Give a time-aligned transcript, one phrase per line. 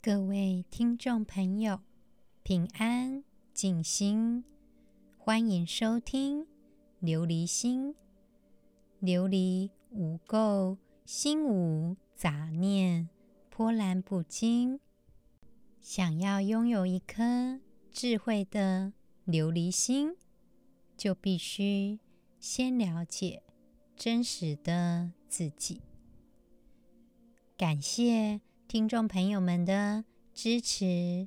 [0.00, 1.80] 各位听众朋友，
[2.44, 4.44] 平安静心，
[5.18, 6.42] 欢迎收听
[7.02, 7.94] 《琉璃心》。
[9.02, 13.08] 琉璃无垢，心无杂念，
[13.50, 14.78] 波澜不惊。
[15.80, 17.58] 想要拥有一颗
[17.90, 18.92] 智慧的
[19.26, 20.16] 琉璃心，
[20.96, 21.98] 就必须
[22.38, 23.42] 先了解
[23.96, 25.82] 真实的自己。
[27.56, 28.40] 感谢。
[28.68, 31.26] 听众朋友们的支持，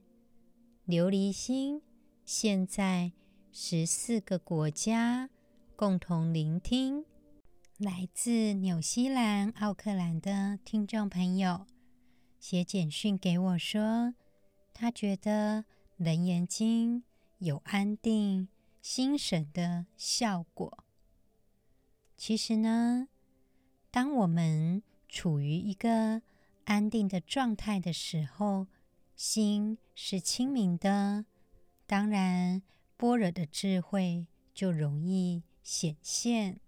[0.85, 1.81] 琉璃心
[2.23, 3.13] 现在
[3.51, 5.27] 十四个国家
[5.75, 7.03] 共同聆听。
[7.79, 11.65] 来自纽西兰、奥克兰的听众朋友
[12.39, 14.13] 写简讯给我说，
[14.71, 15.63] 他觉得
[15.97, 16.99] 《楞严经》
[17.39, 18.49] 有安定
[18.83, 20.83] 心神的效果。
[22.15, 23.07] 其实呢，
[23.89, 26.21] 当我们处于一个
[26.71, 28.65] 安定的状态的时候，
[29.13, 31.25] 心是清明的，
[31.85, 32.61] 当然
[32.95, 36.61] 般若的智慧就容易显现。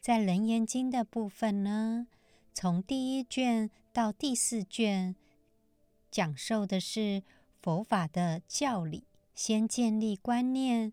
[0.00, 2.06] 在《楞严经》的部分呢，
[2.54, 5.16] 从第一卷到第四卷，
[6.08, 7.24] 讲授的是
[7.60, 10.92] 佛法的教理，先建立观念；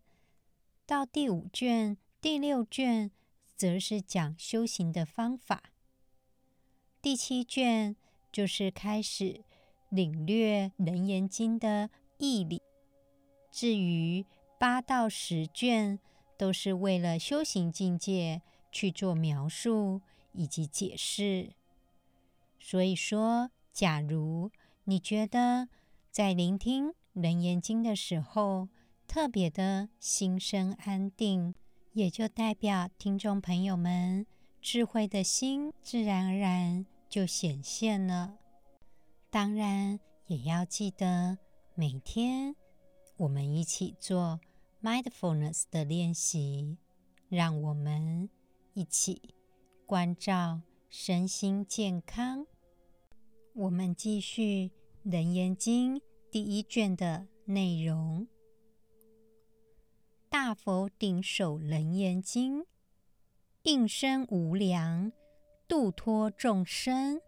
[0.88, 3.12] 到第五卷、第六卷，
[3.56, 5.62] 则是讲修行的方法。
[7.02, 7.96] 第七卷
[8.32, 9.42] 就是开始
[9.90, 12.62] 领略《楞严经》的义理，
[13.52, 14.26] 至于
[14.60, 16.00] 八到十卷
[16.38, 20.02] 都是为了修行境界去做描述
[20.34, 21.52] 以及解释。
[22.60, 24.52] 所以说，假如
[24.84, 25.70] 你觉得
[26.12, 28.70] 在聆听《楞严经》的时候
[29.08, 31.56] 特别的心生安定，
[31.94, 34.26] 也就代表听众朋友们。
[34.62, 38.38] 智慧的心自然而然就显现了。
[39.30, 41.40] 当然，也要记得
[41.74, 42.56] 每天
[43.18, 44.40] 我们一起做
[44.82, 46.78] mindfulness 的练习，
[47.28, 48.30] 让我们
[48.74, 49.34] 一起
[49.86, 52.46] 关照身心健康。
[53.54, 54.44] 我们继续
[55.04, 55.98] 《楞严经》
[56.32, 58.28] 第一卷的内容：
[60.30, 62.66] 大佛顶首楞严经。
[63.64, 65.12] 应身无量，
[65.70, 67.22] 度脱众生，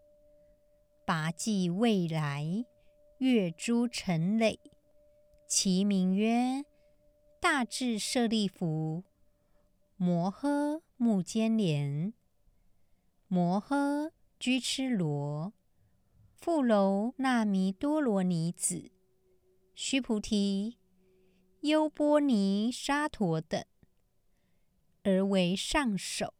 [1.06, 2.66] 拔济未来，
[3.18, 4.58] 越诸尘累。
[5.46, 6.64] 其名曰：
[7.40, 9.04] 大智舍利弗，
[9.96, 12.14] 摩诃目犍连，
[13.28, 14.10] 摩诃
[14.40, 15.52] 居痴罗，
[16.34, 18.90] 富楼那弥多罗尼子，
[19.76, 20.78] 须菩提，
[21.60, 23.64] 优波尼沙陀等。
[25.04, 26.34] 而为上首，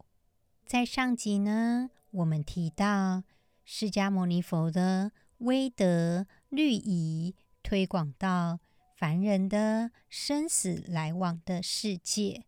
[0.65, 3.23] 在上集呢，我们提到
[3.63, 8.59] 释迦牟尼佛的威德律仪推广到
[8.95, 12.45] 凡人的生死来往的世界。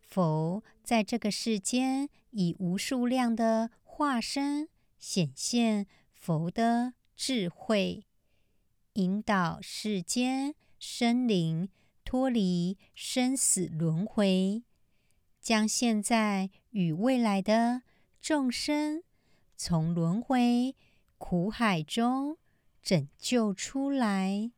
[0.00, 4.68] 佛在这个世间以无数量的化身
[4.98, 8.04] 显现佛的智慧，
[8.94, 11.68] 引导世间生灵
[12.04, 14.64] 脱离生死轮回。
[15.40, 17.82] 将现在与未来的
[18.20, 19.02] 众生
[19.56, 20.74] 从轮回
[21.16, 22.36] 苦海中
[22.82, 24.50] 拯救出来，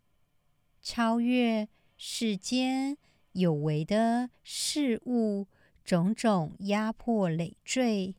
[0.80, 2.96] 超越世间
[3.32, 5.46] 有为的事物
[5.84, 8.16] 种种压迫累赘。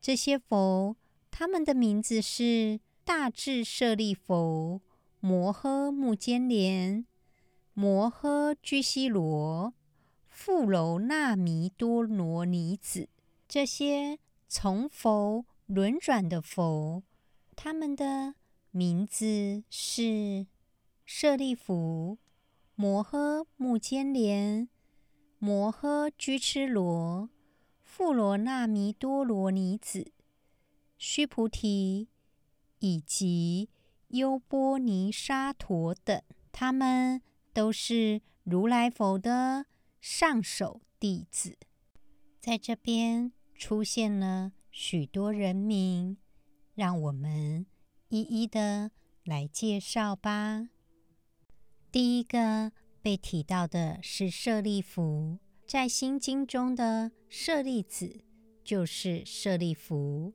[0.00, 0.96] 这些佛，
[1.30, 4.80] 他们的名字是大智舍利弗、
[5.20, 7.04] 摩诃目犍连、
[7.74, 9.74] 摩诃居士罗。
[10.40, 13.08] 富楼那弥多罗尼子，
[13.48, 17.02] 这些从佛轮转的佛，
[17.56, 18.36] 他们的
[18.70, 20.46] 名字是
[21.04, 22.18] 舍利弗、
[22.76, 24.68] 摩诃目犍连、
[25.40, 27.28] 摩诃居痴罗、
[27.82, 30.12] 富楼那弥多罗尼子、
[30.96, 32.06] 须菩提
[32.78, 33.68] 以及
[34.10, 36.22] 优波尼沙陀等，
[36.52, 37.20] 他们
[37.52, 39.66] 都是如来佛的。
[40.00, 41.58] 上首弟子，
[42.40, 46.16] 在这边出现了许多人名，
[46.74, 47.66] 让我们
[48.08, 48.92] 一一的
[49.24, 50.68] 来介绍吧。
[51.90, 52.70] 第一个
[53.02, 58.24] 被提到的是舍利弗，在《心经》中的舍利子
[58.62, 60.32] 就是舍利弗，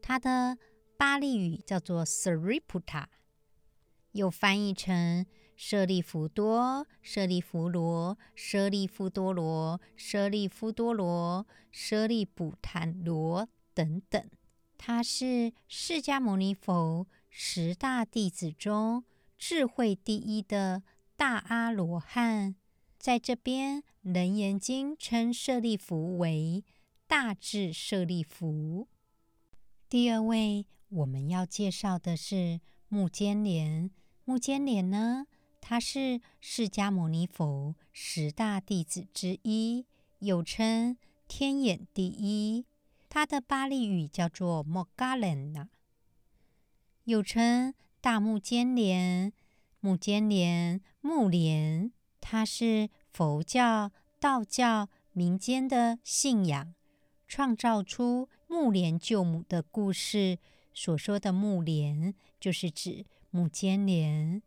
[0.00, 0.56] 他的
[0.96, 3.06] 巴利语叫做 Sariputta，
[4.12, 5.26] 又翻译成。
[5.60, 14.30] 舍利弗多舍利弗罗舍利弗多罗舍利弗多罗舍利普坦罗等等。
[14.76, 19.02] 他是释迦牟尼佛十大弟子中
[19.36, 20.84] 智慧第一的
[21.16, 22.54] 大阿罗汉。
[22.96, 26.64] 在这边楞严经称舍利弗为
[27.08, 28.86] 大智舍利弗。
[29.88, 33.90] 第二位我们要介绍的是木尖连
[34.24, 35.26] 木尖连呢
[35.60, 39.86] 他是释迦牟尼佛十大弟子之一，
[40.20, 40.96] 又称
[41.26, 42.64] 天眼第一。
[43.08, 45.68] 他的巴利语叫做 m o g a l a n a
[47.04, 49.32] 又称大木坚连、
[49.80, 51.92] 木坚连、木莲。
[52.20, 53.90] 他是佛教、
[54.20, 56.74] 道教民间的信仰，
[57.26, 60.38] 创造出木莲救母的故事。
[60.74, 64.42] 所说的木莲，就是指木尖连。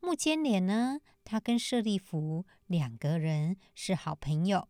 [0.00, 4.68] 木笺脸呢他跟舍利弗两个人是好朋友。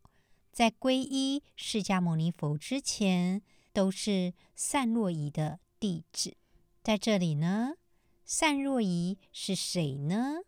[0.53, 3.41] 在皈依释迦牟尼佛之前
[3.73, 6.37] 都是善若仪的弟子。
[6.83, 7.75] 在这里呢
[8.25, 10.41] 善若仪是谁呢？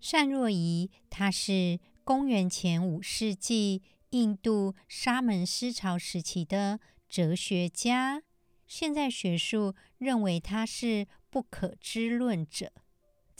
[0.00, 8.22] 善若仪他是公元前五世纪印度沙门思潮时期的哲学家。
[8.66, 12.72] 现在学术认为他是不可知论者。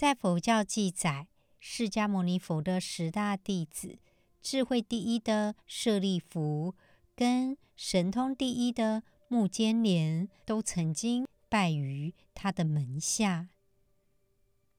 [0.02, 1.28] 在佛教记载，
[1.60, 4.00] 释迦牟尼佛的十大弟子，
[4.42, 6.74] 智慧第一的舍利弗
[7.14, 13.50] 跟神通第一的目犍连，都曾经拜于他的门下。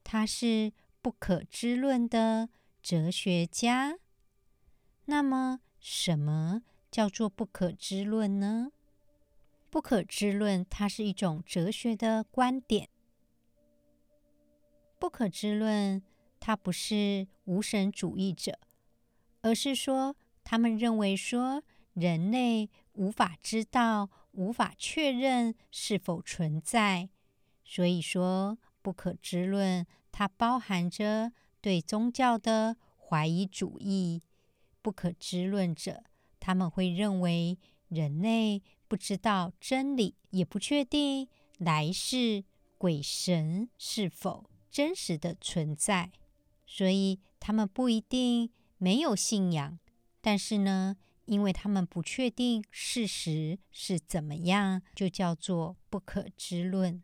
[0.04, 2.50] 他是不可知论的
[2.82, 4.00] 哲学家。
[5.06, 8.74] 那么，什么叫做不可知论呢？
[9.70, 12.90] 不可知论，它是一种哲学的观点。
[15.04, 16.02] 不可知论
[16.40, 18.58] 它不是无神主义者
[19.42, 20.16] 而是说
[20.46, 21.62] 他们认为说
[21.92, 27.10] 人类无法知道无法确认是否存在。
[27.66, 34.22] 所以说不可知论它包含着对宗教的怀疑主义。
[34.82, 36.06] 不可知论者
[36.40, 37.60] 他们会认为
[37.90, 41.28] 人类不知道真理也不确定
[41.58, 42.46] 来世
[42.78, 46.12] 鬼神是否真实的存在，
[46.66, 48.50] 所以他们不一定
[48.80, 49.78] 没有信仰，
[50.20, 57.04] 但是呢，因为他们不确定事实是怎么样，就叫做不可知论。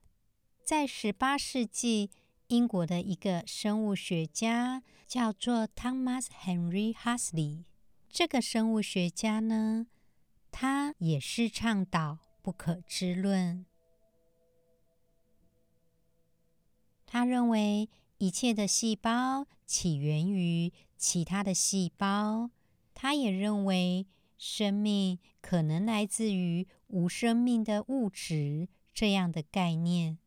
[0.64, 2.10] 在十八世纪，
[2.48, 7.66] 英国的一个生物学家叫做 Thomas Henry Huxley，
[8.10, 9.86] 这个生物学家呢，
[10.52, 13.68] 他也是倡导不可知论。
[17.12, 17.90] 他认为
[18.20, 22.52] 一切的细胞起源于其他的细胞。
[22.94, 24.06] 他也认为
[24.38, 30.20] 生命可能来自于无生命的物质这样的概念。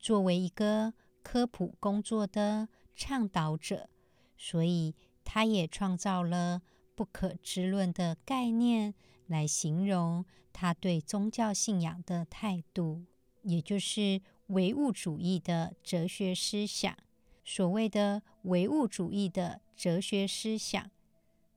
[0.00, 3.88] 作为一个科普工作的倡导者
[4.36, 6.62] 所以他也创造了
[6.96, 8.92] 不可知论的概念
[9.28, 13.04] 来形容他对宗教信仰的态度。
[13.42, 16.96] 也就是唯物主义的哲学思想。
[17.44, 20.90] 所谓的唯物主义的哲学思想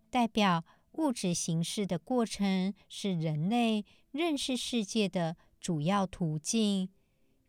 [0.10, 6.90] 代表物质形式的过程是人类认识世界的主要途径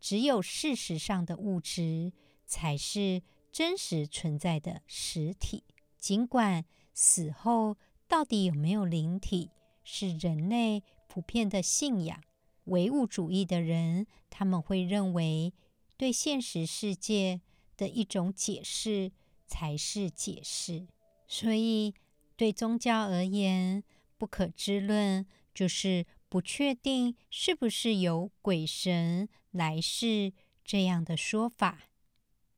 [0.00, 2.12] 只有事实上的物质
[2.44, 5.64] 才是真实存在的实体。
[5.98, 7.76] 尽管死后
[8.06, 9.50] 到底有没有灵体
[9.82, 12.22] 是人类普遍的信仰。
[12.66, 15.52] 唯物主义的人他们会认为
[15.96, 17.40] 对现实世界
[17.76, 19.12] 的一种解释
[19.46, 20.86] 才是解释。
[21.26, 21.94] 所以
[22.36, 23.82] 对宗教而言
[24.16, 30.32] 不可知论就是不确定是不是有鬼神来世
[30.64, 31.88] 这样的说法。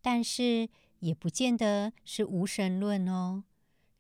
[0.00, 0.68] 但是
[1.00, 3.44] 也不见得是无神论哦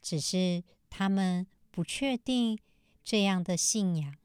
[0.00, 2.58] 只是他们不确定
[3.04, 4.16] 这样的信仰。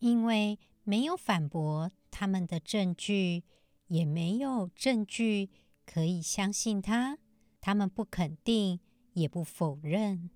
[0.00, 0.58] 因为
[0.88, 3.44] 没有反驳他们的证据
[3.88, 5.50] 也没有证据
[5.84, 7.18] 可以相信他
[7.60, 8.80] 他们不肯定
[9.12, 10.30] 也不否认。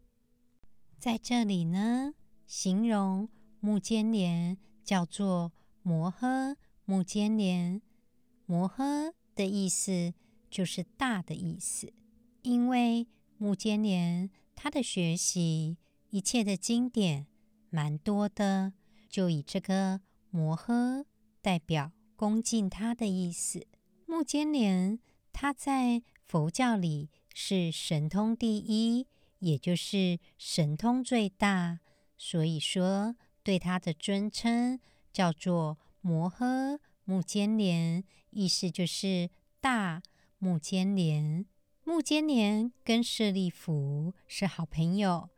[0.98, 2.12] 在这里呢
[2.46, 3.30] 形容
[3.60, 7.80] 木尖连叫做摩诃木尖连
[8.44, 10.12] 摩诃的意思
[10.50, 11.94] 就是大的意思。
[12.42, 15.78] 因为木尖连他的学习
[16.10, 17.26] 一切的经典
[17.70, 18.74] 蛮多的
[19.08, 21.04] 就以这个摩诃
[21.42, 23.66] 代表恭敬他的意思。
[24.06, 24.98] 目犍连
[25.30, 29.06] 他在佛教里是神通第一，
[29.40, 31.80] 也就是神通最大，
[32.16, 34.80] 所以说对他的尊称
[35.12, 39.28] 叫做摩诃目犍连，意思就是
[39.60, 40.02] 大
[40.38, 41.44] 目犍连。
[41.84, 45.28] 目犍连跟舍利弗是好朋友。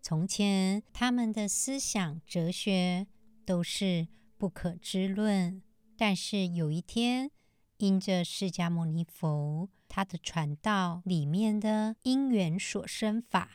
[0.00, 3.06] 从前，他们的思想哲学
[3.46, 4.06] 都是
[4.44, 5.62] 不可知论，
[5.96, 7.30] 但是有一天，
[7.78, 13.52] 因着释迦牟尼佛他的传道里面的因缘所生法，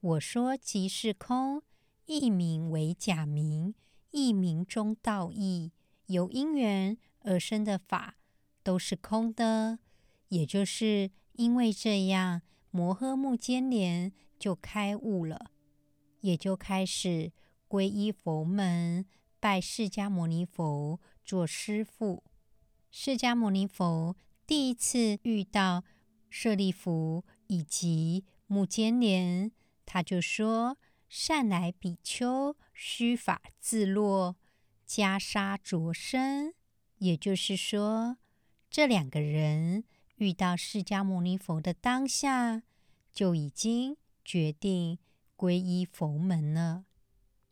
[0.00, 1.62] 我说即是空，
[2.06, 3.76] 一名为假名，
[4.10, 5.70] 一名中道义，
[6.06, 8.16] 由因缘而生的法
[8.64, 9.78] 都是空的。
[10.30, 15.52] 也就是因为这样，摩诃目犍连就开悟了，
[16.22, 17.30] 也就开始
[17.68, 19.06] 皈依佛门，
[19.44, 22.24] 拜释迦牟尼佛做师父。
[22.90, 25.84] 释迦牟尼佛第一次遇到
[26.30, 29.52] 舍利弗以及目犍连，
[29.84, 30.78] 他就说
[31.10, 34.36] ：“善来比丘，须发自落，
[34.88, 36.54] 袈裟着身。”
[36.96, 38.16] 也就是说，
[38.70, 39.84] 这两个人
[40.16, 42.62] 遇到释迦牟尼佛的当下，
[43.12, 44.98] 就已经决定
[45.36, 46.86] 皈依佛门了。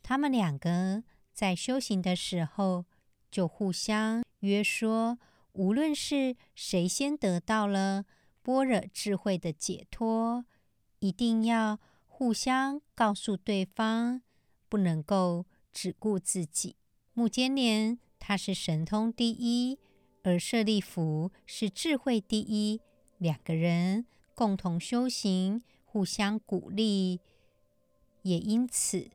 [0.03, 1.05] 他们两个
[1.43, 2.85] 在修行的时候，
[3.29, 5.19] 就互相约说。
[5.55, 8.05] 无论是谁先得到了
[8.45, 10.45] 般若智慧的解脱，
[11.01, 14.23] 一定要互相告诉对方，
[14.69, 16.77] 不能够只顾自己。
[17.13, 19.81] 目犍连他是神通第一，
[20.23, 22.81] 而舍利弗是智慧第一，
[23.19, 24.07] 两个人
[24.37, 27.19] 共同修行，互相鼓励，
[28.23, 29.11] 也因此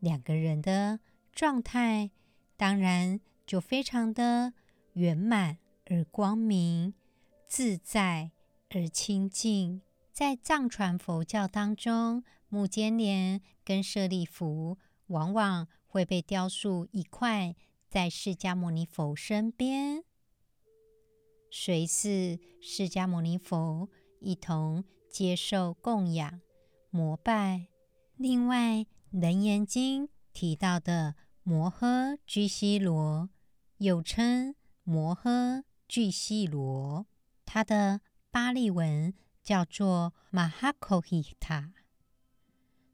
[0.00, 0.98] 两个人的
[1.38, 2.10] 状态
[2.56, 4.54] 当然就非常的
[4.94, 5.58] 圆满。
[5.86, 6.94] 而光明
[7.46, 8.32] 自在
[8.70, 17.54] 而清净，在藏传佛教当中，目犍连跟舍利弗往往会被雕塑一块
[17.88, 20.02] 在释迦牟尼佛身边，
[21.52, 26.40] 随侍释迦牟尼佛一同接受供养
[26.90, 27.68] 膜拜。
[28.16, 28.80] 另外，
[29.12, 31.14] 《楞严经》提到的
[31.48, 33.30] 摩诃居西罗，
[33.78, 35.64] 又称摩诃。
[35.88, 37.06] 居西罗，
[37.46, 41.72] 他的巴利文叫做马哈科希塔，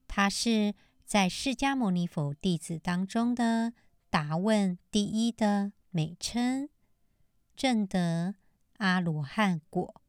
[0.06, 3.73] 他是在释迦牟尼佛弟子当中的
[4.08, 6.68] 答问第一的美称，
[7.56, 8.37] 证得
[8.76, 10.00] 阿罗汉果。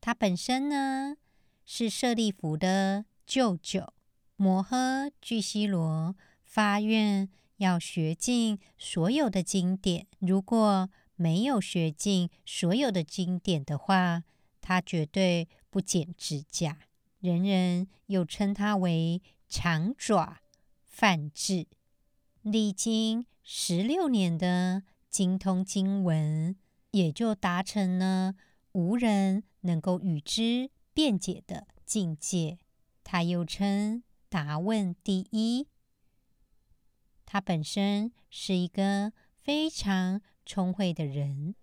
[0.00, 1.16] 他本身呢
[1.64, 3.92] 是舍利弗的舅舅，
[4.36, 6.14] 摩诃居西罗
[6.56, 14.24] 发愿要学尽所有的经典，如果没有学尽所有的经典的话，
[14.62, 16.78] 他绝对不剪指甲。
[17.20, 19.20] 人人又称他为
[19.50, 20.38] 长爪
[20.82, 21.66] 梵志。
[22.40, 26.56] 历经十六年的精通经文，
[26.92, 28.34] 也就达成了
[28.72, 32.56] 无人能够与之辩解的境界。
[33.04, 35.68] 他又称答问第一。
[37.26, 41.54] 他本身是一个非常聪慧的人，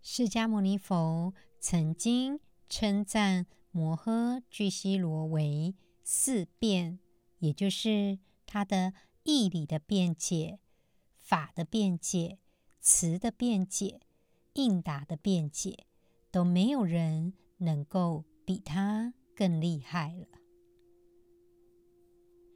[0.00, 7.00] 释迦牟尼佛曾经称赞摩诃居西罗为四辩，
[7.40, 8.94] 也就是他的
[9.24, 10.60] 义理的辩解、
[11.16, 12.38] 法的辩解、
[12.80, 14.00] 词的辩解、
[14.54, 15.86] 应答的辩解，
[16.30, 20.26] 都没有人能够比他更厉害了。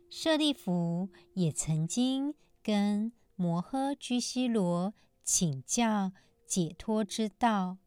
[0.09, 4.95] 舍利弗也曾经跟摩诃居西罗。
[5.25, 6.11] 请教
[6.49, 7.79] 解脱之道，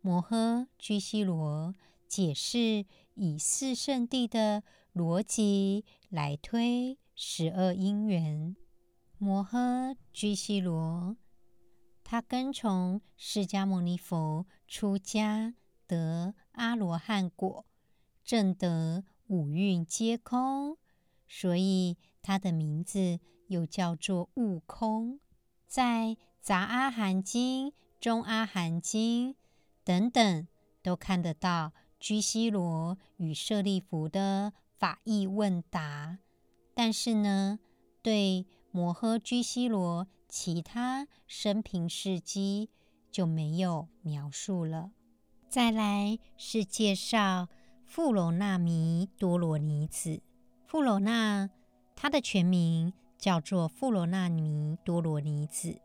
[0.00, 1.74] 摩诃居西罗
[2.08, 4.62] 解释以四圣谛的
[4.94, 8.56] 逻辑来推十二因缘。
[9.18, 11.18] 摩诃居西罗
[12.02, 15.54] 他跟从释迦牟尼佛出家，
[15.86, 17.66] 得阿罗汉果，
[18.24, 20.78] 证得五蕴皆空，
[21.28, 25.20] 所以他的名字又叫做悟空。
[25.68, 26.06] 在
[26.40, 27.68] 《杂阿含经》
[28.00, 29.34] 《中阿含经》
[29.84, 30.48] 等等，
[30.82, 36.18] 都看得到居西罗与舍利弗的法义问答。
[36.74, 37.58] 但是呢，
[38.02, 42.70] 对摩诃居西罗其他生平事迹
[43.10, 44.92] 就没有描述了。
[45.48, 47.48] 再来是介绍
[47.84, 50.22] 富罗那弥多罗尼子。
[50.66, 51.48] 富罗那，
[51.94, 52.92] 他的全名。
[53.16, 55.80] 叫做富罗那尼多罗尼子，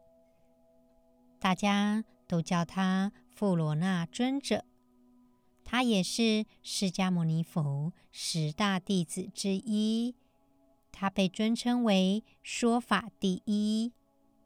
[1.39, 4.65] 大家都叫他富罗那尊者。
[5.63, 10.15] 他也是释迦牟尼佛十大弟子之一，
[10.91, 13.93] 他被尊称为说法第一。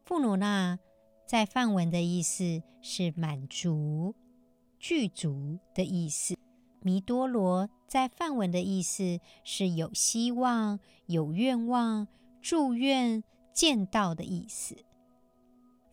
[0.05, 0.77] 富罗那
[1.25, 4.13] 在梵文的意思是满足、
[4.77, 6.37] 具足的意思。
[6.83, 12.07] 弥多罗在梵文的意思是有希望、有愿望、
[12.41, 13.23] 祝愿
[13.53, 14.75] 见到的意思。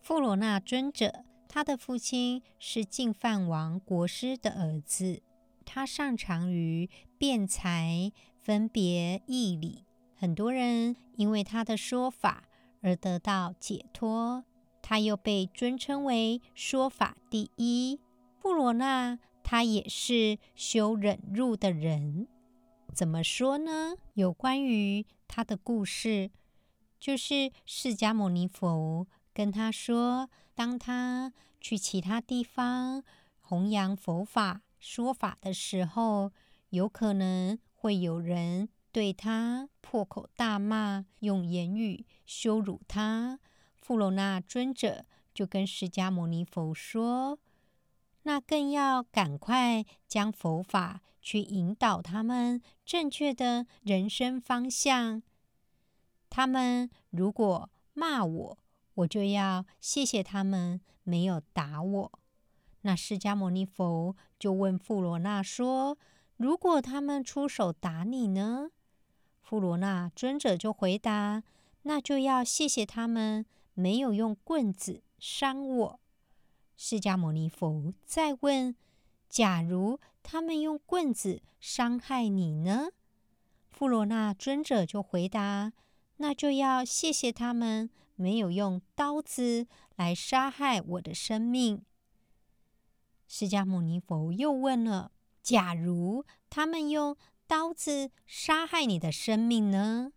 [0.01, 5.21] 富罗那尊者，他的父亲是净饭王国师的儿子，
[5.65, 12.43] 他擅长于辩才、分别义理，很多人因为他的说法
[12.81, 14.43] 而得到解脱。
[14.81, 17.99] 他又被尊称为说法第一。
[18.39, 19.19] 富罗那
[19.51, 22.25] 他也是修忍辱的人，
[22.93, 23.97] 怎么说呢？
[24.13, 26.31] 有关于他的故事，
[27.01, 33.03] 就是释迦牟尼佛跟他说，当他去其他地方
[33.41, 36.31] 弘扬佛法、说法的时候，
[36.69, 43.37] 有可能会有人对他破口大骂，用言语羞辱他。
[43.81, 45.03] 富罗那尊者
[45.33, 47.37] 就跟释迦牟尼佛说
[48.23, 55.21] ：“那更要赶快将佛法去引导他们正确的人生方向。
[56.29, 58.57] 他们如果骂我，
[58.93, 62.11] 我就要谢谢他们没有打我。”
[62.83, 65.97] 那释迦牟尼佛就问富罗那说
[66.37, 68.71] ：“如果他们出手打你呢？”
[69.41, 71.43] 富罗那尊者就回答
[71.83, 76.00] ：“那就要谢谢他们。”没有用棍子伤我。
[76.83, 78.75] 释迦牟尼佛再问
[79.29, 82.87] ：“假如他们用棍子伤害你呢？”
[83.69, 85.73] 富罗那尊者就回答
[86.17, 91.85] ：“那就要谢谢他们没有用刀子来杀害我的生命。”
[93.29, 95.11] 释迦牟尼佛又问了
[95.43, 100.13] ：“假如他们用刀子杀害你的生命呢？”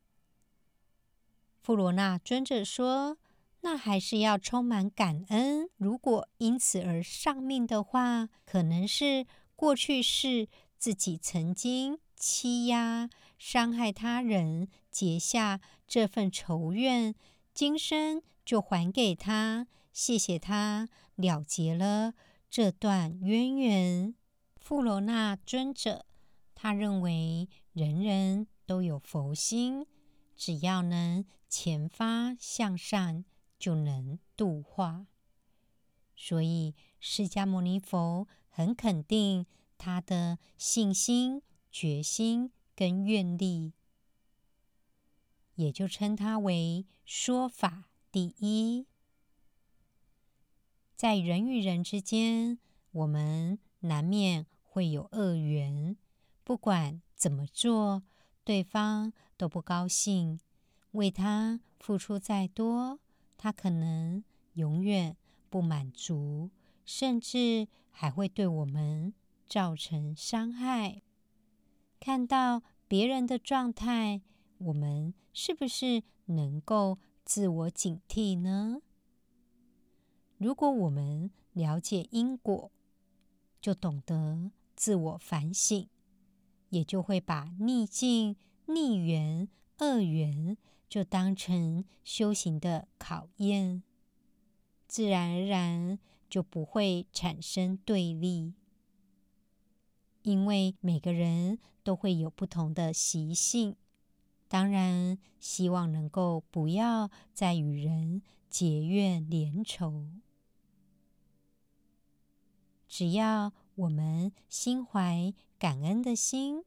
[1.61, 3.19] 富罗那尊者说。
[3.65, 5.71] 那还是要充满感恩。
[5.79, 13.09] 如果因此而丧命的话，可能是过去是自己曾经欺压、
[13.39, 17.15] 伤害他人，结下这份仇怨，
[17.55, 20.87] 今生就还给他，谢谢他
[21.17, 22.13] 了结了
[22.51, 24.15] 这段渊源。
[24.61, 26.05] 富罗那尊者，
[26.55, 29.87] 他认为人人都有佛心，
[30.37, 33.25] 只要能前发向善。
[33.65, 35.07] 就能度化，
[36.15, 39.47] 所以释迦牟尼佛很肯定
[39.79, 41.41] 他的信心、
[41.73, 43.73] 决心跟愿力，
[45.55, 48.87] 也就称他为说法第一。
[50.95, 52.59] 在人与人之间，
[52.93, 55.97] 我们难免会有恶缘，
[56.43, 58.03] 不管怎么做，
[58.45, 60.39] 对方都不高兴，
[60.91, 63.01] 为他付出再多。
[63.45, 65.19] 他可能永远
[65.51, 66.49] 不满足，
[66.87, 69.13] 甚至还会对我们
[69.47, 71.03] 造成伤害。
[72.01, 74.23] 看到别人的状态，
[74.57, 78.81] 我们是不是能够自我警惕呢？
[80.39, 82.73] 如果我们了解因果，
[83.61, 85.87] 就懂得自我反省，
[86.71, 89.47] 也就会把逆境、逆缘、
[89.81, 90.57] 恶缘。
[90.89, 93.83] 就当成修行的考验，
[94.87, 98.55] 自然而然就不会产生对立。
[100.23, 103.77] 因为每个人都会有不同的习性，
[104.49, 110.07] 当然希望能够不要再与人结怨连仇。
[112.89, 116.63] 只要我们心怀感恩的心，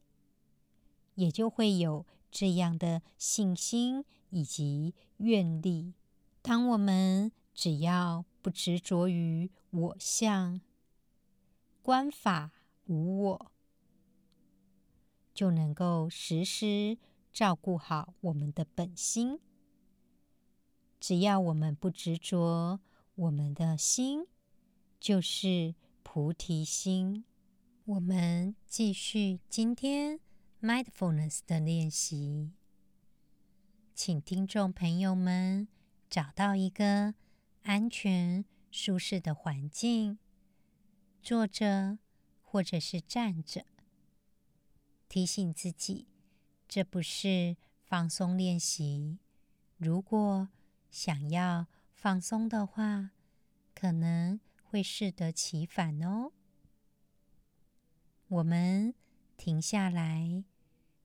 [1.15, 4.05] 也就会有这样的信心。
[4.29, 5.93] 以及愿力。
[6.41, 10.59] 当我们只要不执着于我相，
[11.81, 12.51] 观法
[12.85, 13.51] 无我，
[15.33, 16.97] 就能够时时
[17.31, 19.39] 照顾好我们的本心。
[20.99, 22.81] 只要我们不执着，
[23.15, 24.25] 我们的心
[24.99, 27.23] 就是菩提心。
[27.85, 30.19] 我们继续今天
[30.61, 32.51] mindfulness 的练习。
[33.93, 35.67] 请听众朋友们
[36.09, 37.15] 找到一个
[37.63, 40.17] 安全、舒适的环境，
[41.21, 41.99] 坐着
[42.41, 43.65] 或者是站着。
[45.07, 46.07] 提醒自己，
[46.67, 49.19] 这不是放松练习。
[49.77, 50.49] 如果
[50.89, 53.11] 想要放松的话，
[53.73, 56.31] 可能会适得其反哦。
[58.27, 58.93] 我们
[59.37, 60.43] 停下来，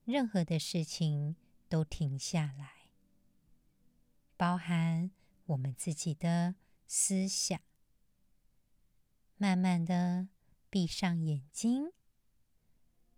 [0.05, 1.37] 任何的事情
[1.69, 2.89] 都停下来。
[4.37, 5.13] 包含
[5.47, 7.61] 我们自己的思想。
[9.37, 10.29] 慢慢的
[10.71, 11.93] 闭上眼睛，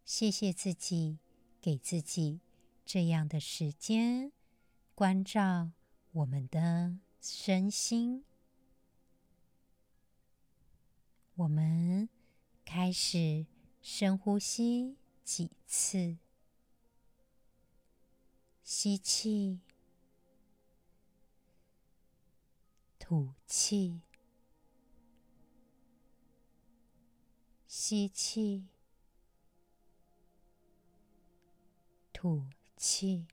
[0.05, 1.19] 谢谢自己，
[1.61, 2.41] 给自己
[2.85, 4.33] 这样的时间，
[4.95, 5.71] 关照
[6.13, 8.25] 我们的身心。
[11.37, 12.09] 我们
[12.65, 13.47] 开始
[13.81, 16.19] 深呼吸几次，
[18.63, 19.61] 吸气，
[22.99, 24.03] 吐气。
[27.67, 28.67] 吸气，
[32.13, 33.27] 吐气。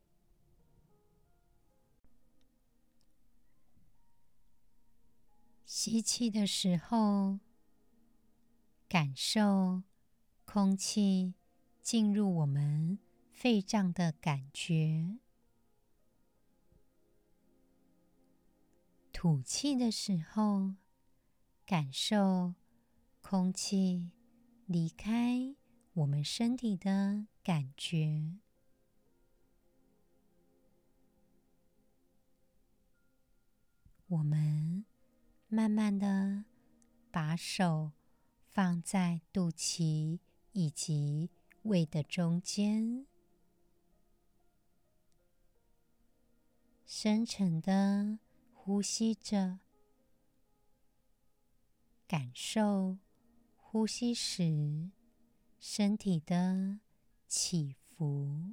[5.65, 7.39] 吸气的时候，
[8.87, 9.83] 感受
[10.45, 11.33] 空气
[11.81, 12.99] 进入我们
[13.31, 15.17] 肺脏的感觉；
[19.11, 20.75] 吐气的时候，
[21.65, 22.55] 感受
[23.21, 24.11] 空气。
[24.67, 25.55] 离开
[25.91, 28.37] 我们身体的感觉，
[34.07, 34.85] 我们
[35.49, 36.45] 慢慢的
[37.11, 37.91] 把手
[38.49, 40.19] 放在肚脐
[40.53, 41.29] 以及
[41.63, 43.05] 胃的中间，
[46.85, 48.19] 深沉的
[48.53, 49.59] 呼吸着，
[52.07, 52.97] 感受。
[53.73, 54.89] 呼吸时，
[55.57, 56.79] 身体的
[57.25, 58.51] 起伏。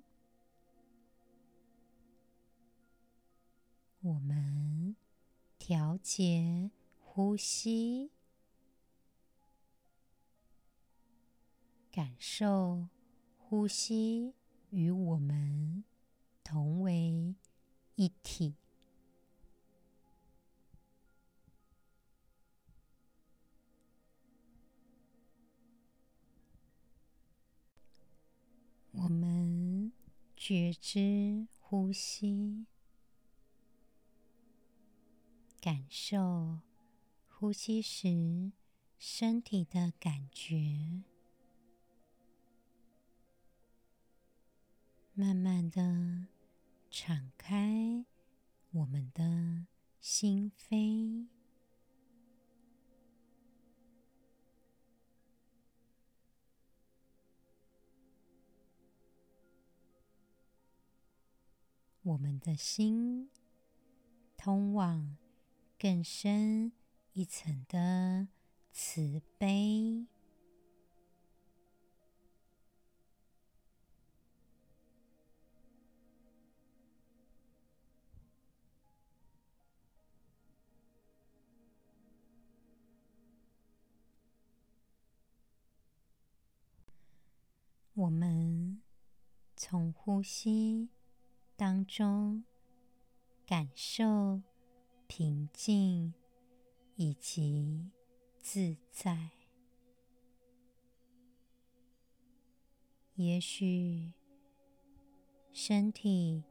[4.00, 4.94] 我们
[5.58, 8.12] 调节呼吸，
[11.90, 12.86] 感受
[13.50, 14.34] 呼吸
[14.68, 15.82] 与我们
[16.44, 17.34] 同为
[17.94, 18.56] 一体。
[28.90, 29.92] 我们
[30.36, 32.66] 觉知呼吸，
[35.58, 36.60] 感受
[37.26, 38.52] 呼吸时
[38.98, 41.02] 身体的感觉，
[45.20, 46.26] 慢慢的
[46.92, 48.04] 敞开
[48.70, 49.66] 我们的
[50.00, 51.26] 心扉。
[62.00, 63.28] 我们的心
[64.36, 65.16] 通往
[65.76, 66.70] 更深
[67.14, 68.28] 一层的
[68.70, 70.06] 慈悲。
[87.98, 88.80] 我们
[89.56, 90.88] 从呼吸。
[91.56, 92.44] 当中
[93.44, 94.40] 感受
[95.08, 96.14] 平静
[96.94, 97.90] 以及
[98.38, 99.30] 自在。
[103.16, 104.12] 也许
[105.52, 106.44] 身体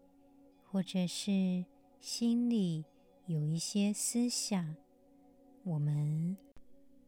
[0.65, 1.63] 或者是
[2.01, 2.83] 心里
[3.27, 4.75] 有一些思想，
[5.63, 6.35] 我们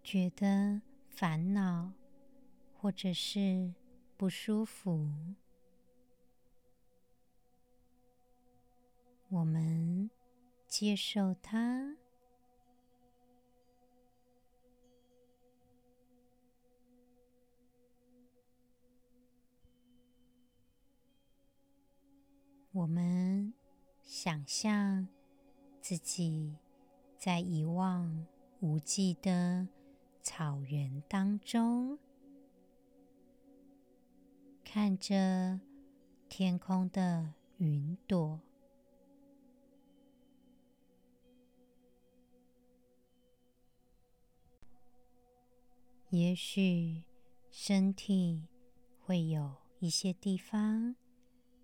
[0.01, 1.91] 觉得烦恼
[2.71, 3.73] 或者是
[4.19, 5.07] 不舒服。
[9.29, 10.11] 我们
[10.67, 11.95] 接受它，
[22.73, 23.53] 我们
[24.03, 25.07] 想象
[25.79, 26.57] 自己
[27.17, 28.27] 在一望
[28.59, 29.65] 无际的
[30.21, 31.97] 草原当中，
[34.71, 35.59] 看着
[36.29, 38.39] 天空的云朵。
[46.11, 47.01] 也许
[47.49, 48.45] 身体
[48.99, 50.95] 会有一些地方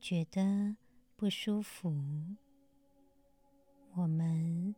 [0.01, 0.75] 觉得
[1.15, 1.93] 不舒服，
[3.93, 4.73] 我们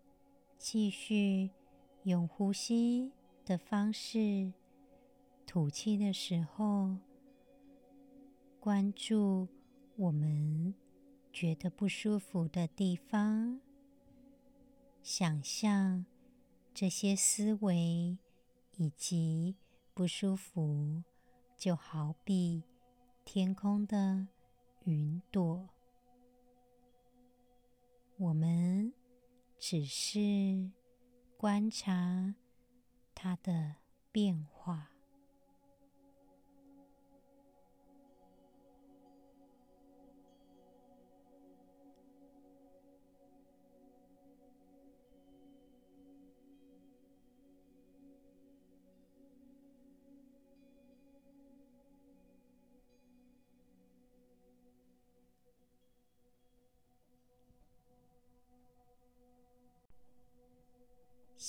[0.57, 1.51] 继续
[2.03, 3.13] 用呼吸
[3.45, 4.51] 的方式，
[5.45, 6.97] 吐气的时候，
[8.67, 9.47] 关注
[9.95, 10.75] 我们
[11.31, 13.61] 觉得不舒服的地方，
[15.01, 16.05] 想象
[16.73, 18.17] 这些思维。
[18.75, 19.55] 以及
[19.93, 21.01] 不舒服，
[21.55, 22.65] 就好比
[23.23, 24.27] 天空的
[24.83, 25.69] 云朵，
[28.17, 28.91] 我们
[29.57, 30.69] 只是
[31.37, 32.35] 观察
[33.15, 33.77] 它的
[34.11, 34.96] 变化。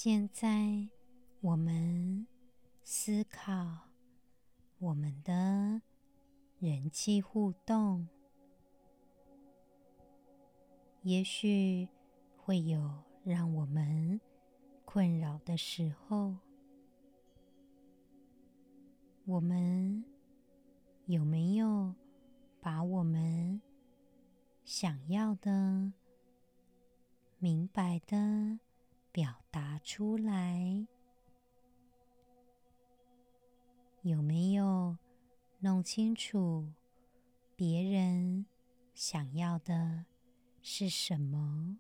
[0.01, 0.89] 现在，
[1.41, 2.25] 我们
[2.85, 3.89] 思考
[4.79, 5.83] 我们的
[6.61, 8.07] 人际互动，
[11.03, 11.89] 也许
[12.37, 14.21] 会有让我们
[14.85, 16.37] 困扰的时候。
[19.25, 20.05] 我们
[21.07, 21.93] 有没有
[22.61, 23.61] 把我们
[24.65, 25.93] 想要的、
[27.41, 28.61] 明白的，
[29.19, 30.87] 表达出来，
[34.03, 34.97] 有没有
[35.59, 36.73] 弄清楚
[37.57, 38.47] 别人
[38.95, 40.05] 想要的
[40.63, 41.79] 是什么？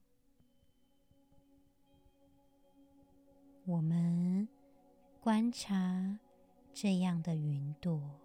[3.66, 4.48] 我们
[5.20, 6.18] 观察
[6.74, 8.18] 这样的云朵，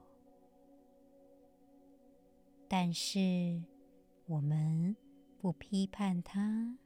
[2.67, 3.62] 但是
[4.26, 4.97] 我们
[5.38, 6.80] 不批判它。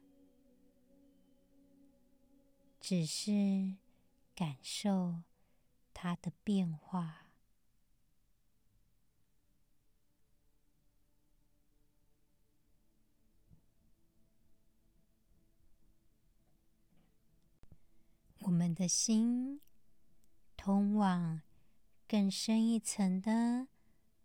[2.80, 3.76] 只是
[4.34, 5.22] 感受
[5.92, 7.26] 它的变化。
[18.40, 19.60] 我们的心
[20.56, 21.42] 通往
[22.06, 23.68] 更深一层的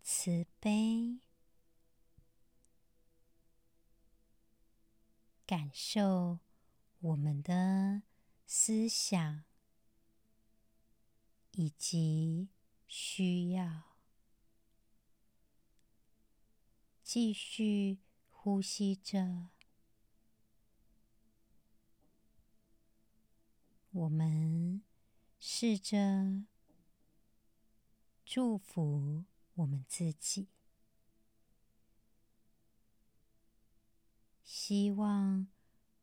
[0.02, 1.20] 慈悲，
[5.46, 6.40] 感受
[7.02, 8.04] 我们的。
[8.56, 9.44] 思想
[11.54, 12.50] 以及
[12.88, 13.98] 需要，
[17.02, 17.98] 继续
[18.30, 19.50] 呼吸着。
[23.90, 24.84] 我们
[25.40, 26.44] 试着
[28.24, 30.48] 祝福我们自己，
[34.44, 35.48] 希望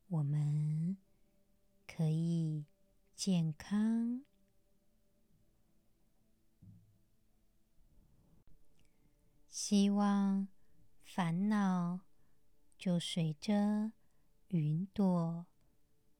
[0.08, 0.98] 我们。
[2.00, 2.64] 可以
[3.14, 4.24] 健康，
[9.50, 10.48] 希望
[11.04, 12.00] 烦恼
[12.78, 13.92] 就随着
[14.48, 15.44] 云朵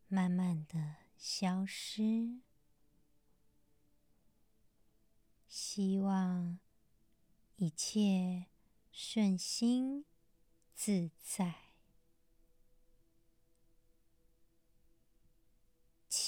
[0.07, 2.43] 慢慢的消失，
[5.49, 6.59] 希望
[7.57, 8.49] 一切
[8.93, 10.05] 顺心
[10.75, 11.70] 自在。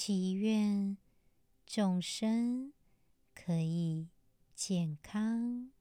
[0.05, 0.97] 祈愿
[1.65, 2.73] 众生
[3.33, 4.09] 可以
[4.53, 5.71] 健康，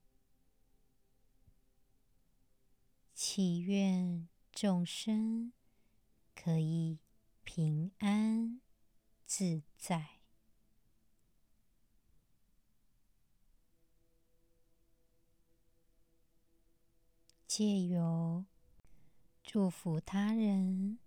[3.12, 5.52] 祈愿众生
[6.36, 7.00] 可以
[7.42, 8.60] 平安
[9.26, 10.20] 自在。
[17.48, 18.44] 借由
[19.42, 21.00] 祝福他人，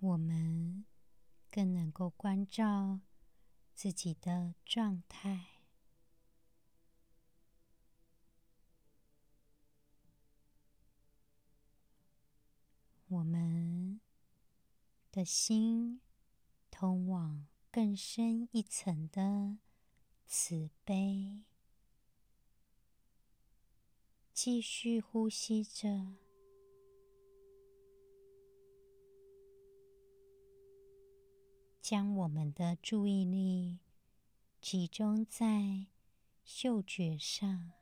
[0.00, 0.84] 我们。
[1.50, 3.00] 更能够关照
[3.74, 5.46] 自己的状态，
[13.08, 14.00] 我们
[15.10, 16.00] 的心
[16.70, 19.58] 通往更深一层的
[20.26, 21.42] 慈悲，
[24.32, 26.29] 继续呼吸着。
[31.90, 33.80] 将我们的注意力
[34.60, 35.86] 集中在
[36.44, 37.72] 嗅觉上，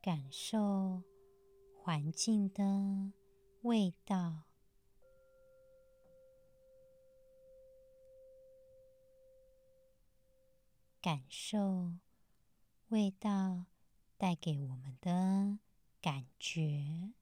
[0.00, 1.02] 感受
[1.74, 3.10] 环境的
[3.62, 4.42] 味道，
[11.00, 11.94] 感受
[12.90, 13.64] 味道
[14.16, 15.58] 带给我们的
[16.00, 17.14] 感觉。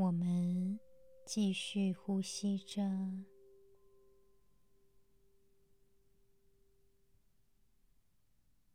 [0.00, 0.78] 我们
[1.26, 2.80] 继续呼吸着，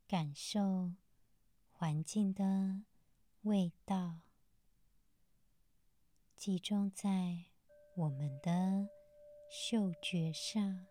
[0.06, 0.92] 感受
[1.72, 2.84] 环境的
[3.44, 4.20] 味道，
[6.36, 7.46] 集中在
[7.96, 8.90] 我们的
[9.50, 10.86] 嗅觉上。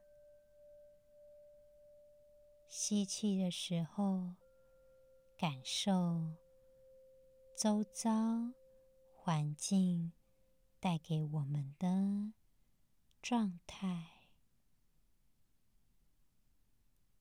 [2.69, 4.33] 吸气的时候，
[5.37, 6.33] 感受
[7.55, 8.11] 周遭
[9.15, 10.11] 环境
[10.83, 12.33] 带给我们的
[13.23, 14.27] 状态，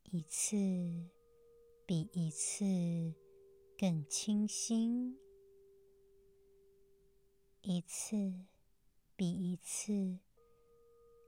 [0.05, 0.57] 一次
[1.85, 2.65] 比一次
[3.77, 5.15] 更清新，
[7.61, 8.33] 一次
[9.15, 10.17] 比一次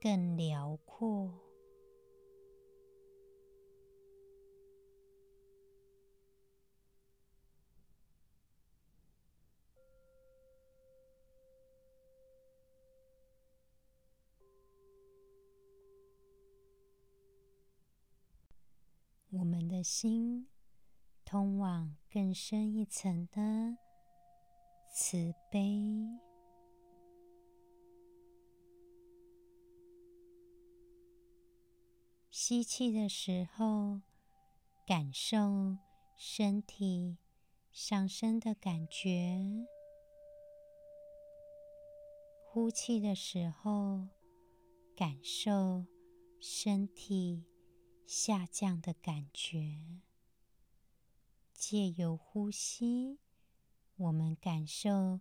[0.00, 1.53] 更辽阔。
[19.44, 20.48] 我们的心
[21.22, 23.76] 通往更深一层的
[24.90, 25.60] 慈悲。
[32.30, 34.00] 吸气的时候，
[34.86, 35.76] 感受
[36.16, 37.18] 身体
[37.70, 39.66] 上升的感觉；
[42.46, 44.08] 呼气的时候，
[44.96, 45.84] 感受
[46.40, 47.44] 身体。
[48.06, 50.00] 下降的感觉，
[51.52, 53.18] 借由呼吸，
[53.96, 55.20] 我们感受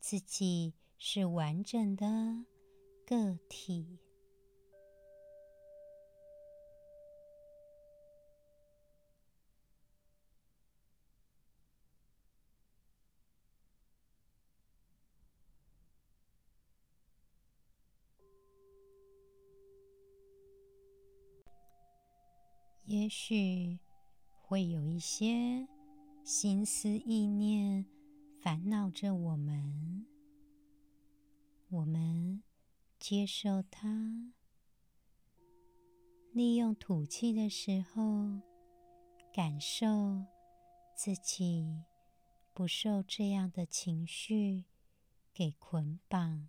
[0.00, 2.44] 自己是完整的
[3.04, 3.98] 个体。
[23.02, 23.80] 也许
[24.42, 25.66] 会有一些
[26.22, 27.84] 心思意念
[28.40, 30.06] 烦恼着我们，
[31.68, 32.44] 我们
[33.00, 34.32] 接受它，
[36.30, 38.40] 利用吐气的时候，
[39.34, 40.24] 感受
[40.94, 41.82] 自己
[42.54, 44.66] 不受这样的情绪
[45.32, 46.48] 给捆绑。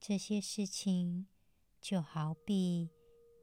[0.00, 1.26] 这些事情
[1.82, 2.97] 就好比。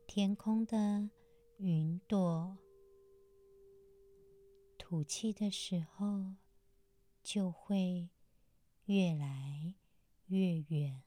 [0.07, 1.09] 天空的
[1.57, 2.57] 云朵，
[4.77, 6.35] 吐气的时候
[7.23, 8.07] 就会
[8.85, 9.73] 越来
[10.27, 11.04] 越远。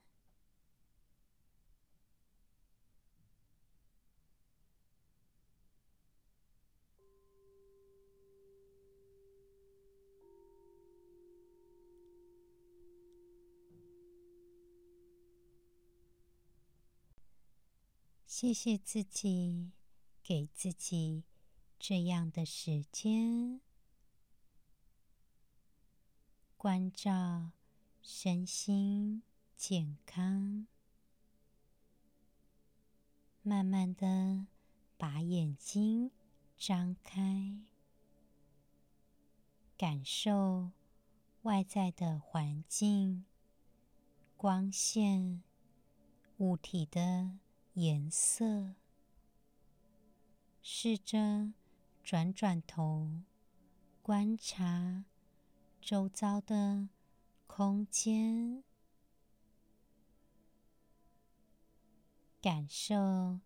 [18.41, 19.73] 谢谢自己，
[20.23, 21.25] 给自己
[21.77, 23.59] 这样的时间，
[26.55, 27.51] 关照
[28.01, 29.23] 身心
[29.57, 30.67] 健康。
[33.41, 34.47] 慢慢的
[34.97, 36.09] 把眼睛
[36.57, 37.59] 张开，
[39.77, 40.71] 感受
[41.41, 43.25] 外在的环境、
[44.37, 45.43] 光线、
[46.37, 47.37] 物体的。
[47.81, 48.75] 颜色，
[50.61, 51.53] 试着
[52.03, 53.21] 转转头，
[54.01, 55.05] 观察
[55.79, 56.89] 周遭的
[57.47, 58.65] 空间，
[62.41, 63.39] 感受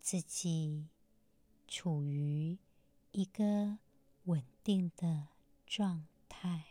[0.00, 0.88] 自己
[1.68, 2.56] 处于
[3.10, 3.76] 一个
[4.24, 5.28] 稳定的
[5.66, 6.64] 状态。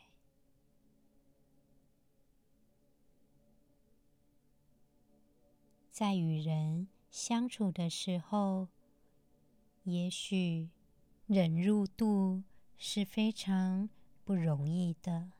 [5.91, 8.67] 在与人相处的时候，
[9.84, 10.69] 也许
[11.28, 12.43] 忍辱度
[12.78, 13.89] 是非常
[14.25, 15.32] 不容易的，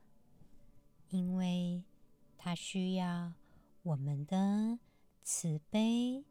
[1.10, 1.84] 因为
[2.38, 3.34] 它需要
[3.82, 4.78] 我们的
[5.22, 6.24] 慈悲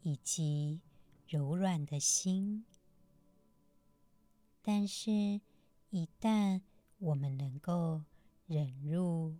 [0.00, 0.80] 以及
[1.26, 2.64] 柔软的心。
[4.62, 5.42] 但是，
[5.90, 6.62] 一旦
[6.96, 8.04] 我们能够
[8.46, 9.36] 忍辱，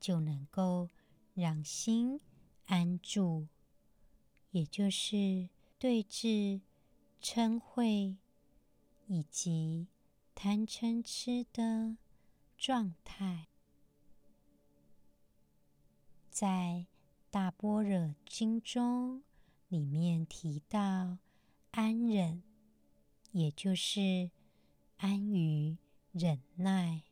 [0.00, 0.88] 就能够
[1.34, 2.18] 让心。
[2.66, 3.46] 安住，
[4.54, 5.48] 也就是
[5.80, 6.60] 对治
[7.20, 8.16] 嗔恚
[9.08, 9.88] 以及
[10.32, 11.96] 贪嗔痴的
[12.56, 13.48] 状态。
[16.30, 16.46] 在
[17.32, 19.24] 《大般若经》中，
[19.66, 21.18] 里面提到
[21.72, 22.44] 安忍，
[23.32, 24.30] 也就是
[24.98, 25.76] 安于
[26.12, 27.02] 忍耐。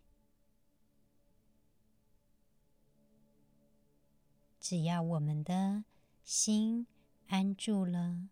[4.61, 5.83] 只要我们的
[6.23, 6.87] 心
[7.33, 8.29] 安住了，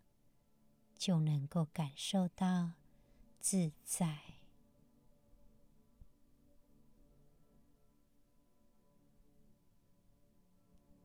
[0.99, 2.73] 就能够感受到
[3.39, 4.19] 自在。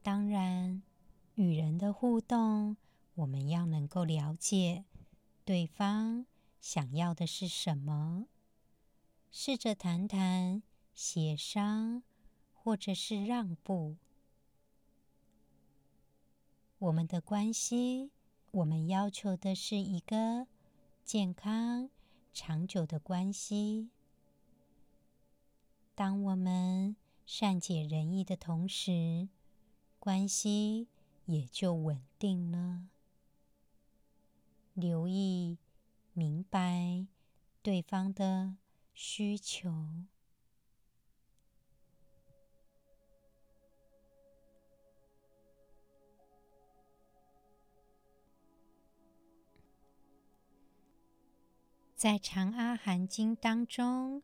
[0.04, 0.84] 当然，
[1.36, 2.76] 与人的互动，
[3.14, 4.84] 我们要能够了解
[5.46, 6.26] 对方
[6.60, 8.26] 想要的是什么，
[9.32, 10.62] 试着谈谈、
[10.94, 12.04] 协商，
[12.52, 13.96] 或者是让步。
[16.78, 18.12] 我们的关系，
[18.52, 20.46] 我们要求的是一个
[21.06, 21.90] 健康、
[22.34, 23.90] 长久的关系。
[25.96, 29.30] 当我们善解人意的同时，
[30.00, 30.90] 关系
[31.26, 32.88] 也就稳定了。
[34.74, 35.58] 留意、
[36.12, 37.08] 明白
[37.64, 38.58] 对方的
[38.94, 39.72] 需求，
[51.96, 54.22] 在《长阿含经》当中，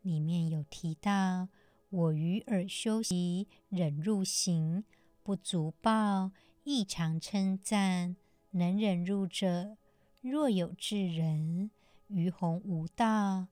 [0.00, 1.48] 里面有提到
[1.90, 4.84] ：“我于尔修习忍辱行。”
[5.24, 6.30] 不足报，
[6.62, 8.14] 异常称赞。
[8.52, 9.76] 能忍辱者，
[10.20, 11.72] 若有智人，
[12.06, 13.48] 于弘无道，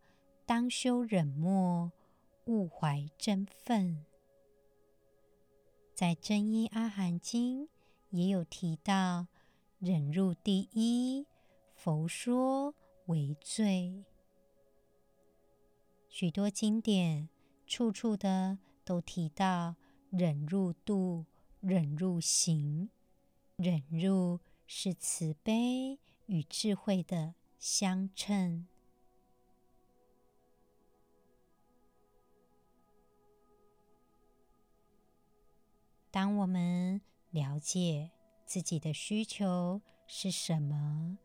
[0.47, 1.91] 当修忍默，
[2.47, 4.05] 勿怀瞋忿。
[5.95, 7.65] 在《真一阿含经》
[8.11, 9.27] 也有提到，
[9.81, 11.27] 忍辱第一，
[11.75, 12.75] 佛说
[13.09, 14.07] 为最。
[16.09, 17.29] 许多经典，
[17.67, 19.77] 处处的都提到
[20.09, 21.27] 忍辱度。
[21.61, 22.89] 忍辱行，
[23.57, 24.39] 忍辱
[24.69, 28.69] 是慈悲与智慧的相称。
[36.13, 37.01] 当我们
[37.31, 38.13] 了解
[38.47, 41.19] 自己的需求是什么，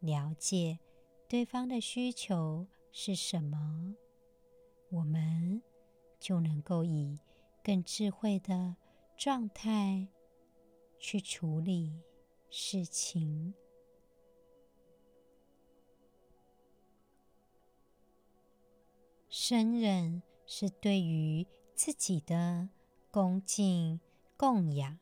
[0.00, 0.80] 了解
[1.28, 3.96] 对方的需求是什么，
[4.90, 5.60] 我们
[6.20, 7.18] 就能够以
[7.64, 8.76] 更智慧的
[9.16, 10.06] 状态
[11.00, 12.00] 去处理
[12.48, 13.54] 事情。
[19.28, 22.68] 生忍是对于自己的
[23.10, 24.00] 恭敬
[24.36, 24.98] 供养，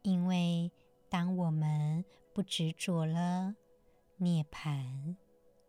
[0.00, 0.72] 因为
[1.10, 3.54] 当我们不执着了，
[4.18, 5.16] 涅槃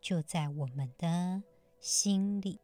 [0.00, 1.42] 就在我们的
[1.80, 2.60] 心里。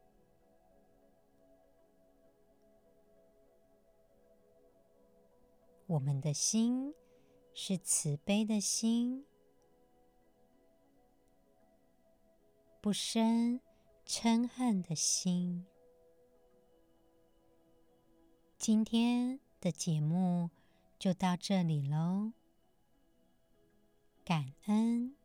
[5.85, 6.93] 我们的心
[7.53, 9.25] 是慈悲的心，
[12.81, 13.61] 不生
[14.05, 15.65] 嗔恨的心。
[18.57, 20.49] 今天的节目
[20.99, 22.33] 就到这里喽，
[24.25, 25.15] 感恩。